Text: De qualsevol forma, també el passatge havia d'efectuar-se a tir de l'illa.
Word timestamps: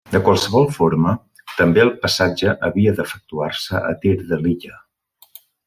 De 0.11 0.19
qualsevol 0.27 0.63
forma, 0.77 1.13
també 1.57 1.83
el 1.83 1.91
passatge 2.07 2.55
havia 2.69 2.95
d'efectuar-se 3.01 3.83
a 3.91 3.95
tir 4.07 4.15
de 4.33 4.41
l'illa. 4.45 4.83